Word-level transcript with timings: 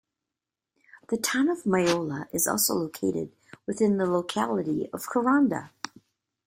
The 1.09 1.17
town 1.17 1.47
of 1.47 1.65
Myola 1.65 2.27
is 2.33 2.47
also 2.47 2.73
located 2.73 3.33
within 3.67 3.97
the 3.97 4.07
locality 4.07 4.89
of 4.91 5.05
Kuranda. 5.07 5.69